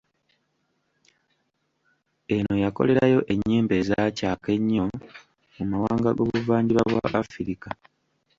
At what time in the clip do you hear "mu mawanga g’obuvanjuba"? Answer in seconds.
5.57-6.81